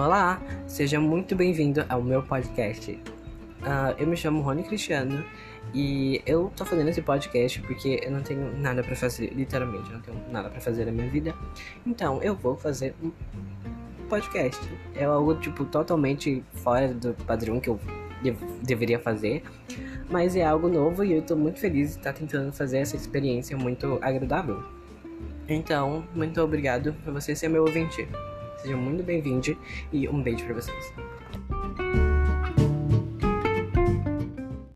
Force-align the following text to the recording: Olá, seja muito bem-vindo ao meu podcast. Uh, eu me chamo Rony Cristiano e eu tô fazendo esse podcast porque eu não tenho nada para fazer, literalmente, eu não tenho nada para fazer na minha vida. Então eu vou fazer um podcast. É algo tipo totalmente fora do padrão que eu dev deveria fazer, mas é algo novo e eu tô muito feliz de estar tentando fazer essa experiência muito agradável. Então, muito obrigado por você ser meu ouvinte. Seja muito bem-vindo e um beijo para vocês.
Olá, 0.00 0.40
seja 0.66 0.98
muito 0.98 1.36
bem-vindo 1.36 1.84
ao 1.86 2.02
meu 2.02 2.22
podcast. 2.22 2.90
Uh, 2.92 3.92
eu 3.98 4.06
me 4.06 4.16
chamo 4.16 4.40
Rony 4.40 4.62
Cristiano 4.62 5.22
e 5.74 6.22
eu 6.24 6.50
tô 6.56 6.64
fazendo 6.64 6.88
esse 6.88 7.02
podcast 7.02 7.60
porque 7.60 8.00
eu 8.02 8.10
não 8.10 8.22
tenho 8.22 8.50
nada 8.56 8.82
para 8.82 8.96
fazer, 8.96 9.30
literalmente, 9.34 9.90
eu 9.90 9.96
não 9.96 10.00
tenho 10.00 10.18
nada 10.32 10.48
para 10.48 10.58
fazer 10.58 10.86
na 10.86 10.92
minha 10.92 11.06
vida. 11.10 11.34
Então 11.84 12.18
eu 12.22 12.34
vou 12.34 12.56
fazer 12.56 12.94
um 13.02 13.12
podcast. 14.08 14.58
É 14.94 15.04
algo 15.04 15.34
tipo 15.34 15.66
totalmente 15.66 16.42
fora 16.54 16.94
do 16.94 17.12
padrão 17.26 17.60
que 17.60 17.68
eu 17.68 17.78
dev 18.22 18.38
deveria 18.62 18.98
fazer, 18.98 19.42
mas 20.08 20.34
é 20.34 20.46
algo 20.46 20.66
novo 20.66 21.04
e 21.04 21.12
eu 21.12 21.20
tô 21.20 21.36
muito 21.36 21.60
feliz 21.60 21.90
de 21.90 21.98
estar 21.98 22.14
tentando 22.14 22.50
fazer 22.54 22.78
essa 22.78 22.96
experiência 22.96 23.54
muito 23.54 23.98
agradável. 24.00 24.64
Então, 25.46 26.02
muito 26.14 26.40
obrigado 26.40 26.94
por 27.04 27.12
você 27.12 27.36
ser 27.36 27.48
meu 27.48 27.64
ouvinte. 27.64 28.08
Seja 28.60 28.76
muito 28.76 29.02
bem-vindo 29.02 29.56
e 29.90 30.06
um 30.06 30.22
beijo 30.22 30.44
para 30.44 30.54
vocês. 30.54 30.92